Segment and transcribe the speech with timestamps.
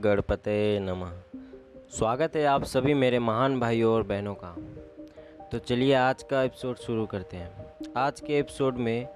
[0.00, 1.10] गणपते नमः।
[1.90, 4.56] स्वागत है आप सभी मेरे महान भाइयों और बहनों का।
[5.52, 9.06] तो चलिए आज का एपिसोड शुरू करते हैं। आज के एपिसोड में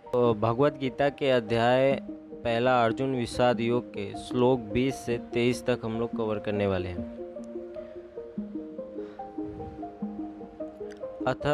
[0.40, 2.02] भगवत गीता के अध्याय
[2.44, 6.88] पहला अर्जुन विषाद योग के श्लोक 20 से 23 तक हम लोग कवर करने वाले
[6.88, 7.14] हैं।
[11.26, 11.46] अथ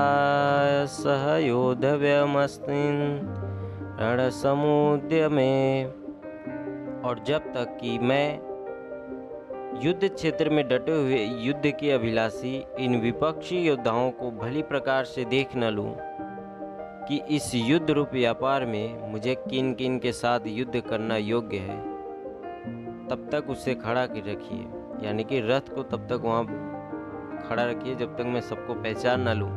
[0.86, 3.20] सह योद्धव्यमस्मिन्,
[4.00, 5.86] रणसमुद्य में।
[7.04, 8.52] और जब तक कि मैं
[9.84, 15.24] युद्ध क्षेत्र में डटे हुए युद्ध के अभिलाषी इन विपक्षी योद्धाओं को भली प्रकार से
[15.24, 15.94] देख न लूँ
[17.08, 21.78] कि इस युद्ध रूप व्यापार में मुझे किन किन के साथ युद्ध करना योग्य है।
[23.08, 26.45] तब तक उसे खड़ा कर रखिए। यानी कि रथ को तब तक वहाँ
[27.48, 29.51] खड़ा रखिए जब तक मैं सबको पहचान ना लूँ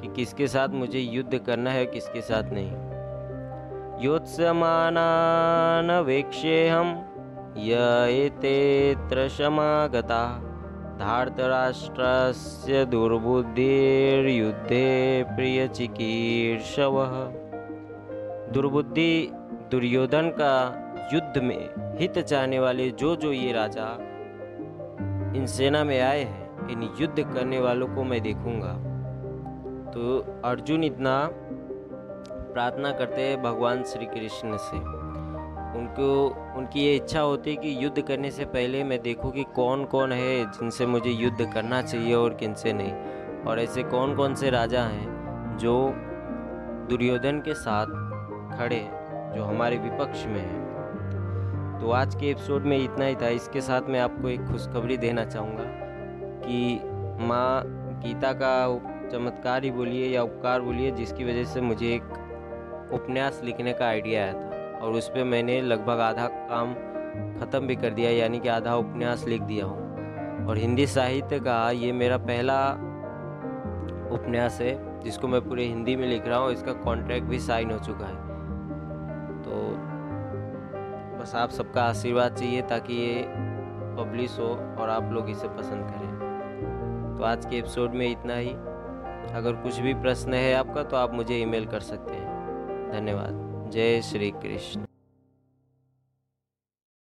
[0.00, 2.72] कि किसके साथ मुझे युद्ध करना है किसके साथ नहीं।
[4.04, 4.98] योत्समान
[6.06, 6.88] वेक्षे हम
[7.56, 10.22] येतेऽत्र समागता
[11.02, 17.12] धार्तराष्ट्रस्य दुर्बुद्धिर्युद्धे प्रियचिकीर्षवः।
[18.52, 19.30] दुर्बुद्धि
[19.70, 20.78] दुर्योधन का
[21.14, 21.68] युद्ध में
[21.98, 23.98] हित चाहने वाले जो जो ये राजा
[25.36, 28.72] इन सेना में आए हैं, इन युद्ध करने वालों को मैं देखूँगा।
[29.90, 31.28] तो अर्जुन इतना
[32.52, 34.76] प्रार्थना करते हैं भगवान श्री कृष्ण से।
[35.76, 39.84] उनको, उनकी ये इच्छा होती है कि युद्ध करने से पहले मैं देखूँ कि कौन
[39.84, 42.92] कौन है जिनसे मुझे युद्ध करना चाहिए और किन से नहीं।
[43.44, 45.92] और ऐसे कौन कौन से राजा हैं जो
[46.88, 47.86] दुर्योधन के साथ
[48.58, 53.28] खड़े हैं, जो हमारे विपक्ष में हैं। तो आज के एपिसोड में इतना ही था।
[53.28, 55.64] इसके साथ मैं आपको एक खुशखबरी देना चाहूँगा
[56.46, 56.80] कि
[57.26, 57.62] माँ
[58.02, 58.54] गीता का
[59.08, 62.02] चमत्कार ही बोलिए या उपकार बोलिए, जिसकी वजह से मुझे एक
[62.92, 64.51] उपन्यास लिखने का आइडिया आया था।
[64.82, 66.74] और उस पर मैंने लगभग आधा काम
[67.40, 71.70] ख़त्म भी कर दिया, यानी कि आधा उपन्यास लिख दिया हूँ। और हिंदी साहित्य का
[71.70, 72.56] ये मेरा पहला
[74.12, 77.78] उपन्यास है, जिसको मैं पूरे हिंदी में लिख रहा हूँ, इसका कॉन्ट्रैक्ट भी साइन हो
[77.78, 78.16] चुका है।
[79.42, 79.60] तो
[81.20, 83.24] बस आप सबका आशीर्वाद चाहिए ताकि ये
[83.96, 84.48] पब्लिश हो
[84.80, 88.52] और आप लोग इसे पसंद करें। तो आज के एपिसोड में इतना ही।
[89.34, 94.00] अगर कुछ भी प्रश्न है आपका तो आप मुझे ईमेल कर सकते हैं। धन्यवाद। जय
[94.02, 94.84] श्री कृष्ण।